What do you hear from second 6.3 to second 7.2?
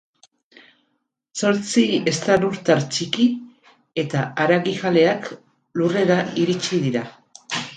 iritsi dira.